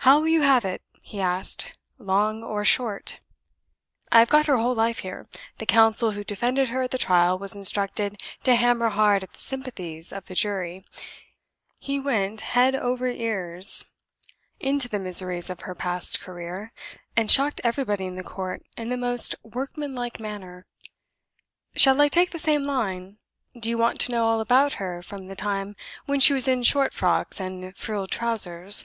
"How 0.00 0.20
will 0.20 0.28
you 0.28 0.42
have 0.42 0.66
it?" 0.66 0.82
he 1.00 1.22
asked. 1.22 1.72
"Long 1.96 2.42
or 2.42 2.66
short? 2.66 3.20
I 4.12 4.18
have 4.18 4.28
got 4.28 4.44
her 4.44 4.58
whole 4.58 4.74
life 4.74 4.98
here. 4.98 5.26
The 5.56 5.64
counsel 5.64 6.10
who 6.10 6.22
defended 6.22 6.68
her 6.68 6.82
at 6.82 6.90
the 6.90 6.98
trial 6.98 7.38
was 7.38 7.54
instructed 7.54 8.22
to 8.42 8.56
hammer 8.56 8.90
hard 8.90 9.22
at 9.22 9.32
the 9.32 9.38
sympathies 9.40 10.12
of 10.12 10.26
the 10.26 10.34
jury: 10.34 10.84
he 11.78 11.98
went 11.98 12.42
head 12.42 12.74
over 12.76 13.06
ears 13.06 13.86
into 14.60 14.86
the 14.86 14.98
miseries 14.98 15.48
of 15.48 15.60
her 15.60 15.74
past 15.74 16.20
career, 16.20 16.70
and 17.16 17.30
shocked 17.30 17.62
everybody 17.64 18.04
in 18.04 18.22
court 18.22 18.66
in 18.76 18.90
the 18.90 18.98
most 18.98 19.34
workman 19.42 19.94
like 19.94 20.20
manner. 20.20 20.66
Shall 21.74 22.02
I 22.02 22.08
take 22.08 22.32
the 22.32 22.38
same 22.38 22.64
line? 22.64 23.16
Do 23.58 23.70
you 23.70 23.78
want 23.78 23.98
to 24.02 24.12
know 24.12 24.26
all 24.26 24.42
about 24.42 24.74
her, 24.74 25.02
from 25.02 25.28
the 25.28 25.34
time 25.34 25.74
when 26.04 26.20
she 26.20 26.34
was 26.34 26.46
in 26.46 26.64
short 26.64 26.92
frocks 26.92 27.40
and 27.40 27.74
frilled 27.74 28.10
trousers? 28.10 28.84